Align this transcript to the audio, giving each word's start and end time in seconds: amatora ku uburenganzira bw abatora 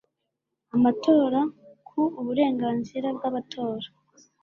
amatora 0.75 1.39
ku 1.87 2.01
uburenganzira 2.19 3.07
bw 3.17 3.21
abatora 3.29 3.87